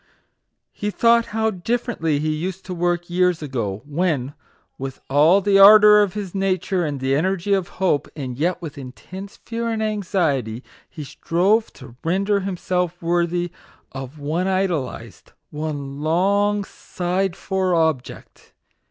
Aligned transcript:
He 0.71 0.89
thought 0.89 1.27
how 1.27 1.51
differently 1.51 2.17
he 2.17 2.33
used 2.33 2.65
to 2.65 2.73
work 2.73 3.07
years 3.07 3.43
ago, 3.43 3.83
when, 3.85 4.33
with 4.79 4.99
all 5.11 5.41
the 5.41 5.59
ardour 5.59 5.99
of 6.01 6.15
his 6.15 6.33
nature 6.33 6.83
and 6.83 6.99
the 6.99 7.13
energy 7.13 7.53
of 7.53 7.67
hope, 7.77 8.07
and 8.15 8.35
yet 8.35 8.59
with 8.63 8.79
intense 8.79 9.37
fear 9.37 9.69
and 9.69 9.83
anxiety, 9.83 10.63
he 10.89 11.03
strove 11.03 11.71
to 11.73 11.95
render 12.03 12.39
himself 12.39 12.99
worthy 12.99 13.51
of 13.91 14.17
one 14.17 14.47
idolized, 14.47 15.33
one 15.51 16.01
long 16.01 16.63
sighed 16.63 17.35
for 17.35 17.75
object 17.75 18.53